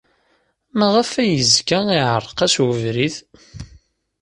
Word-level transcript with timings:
Maɣef 0.77 1.11
ay 1.21 1.29
yezga 1.37 1.79
iɛerreq-as 1.97 2.55
ubrid? 2.63 3.15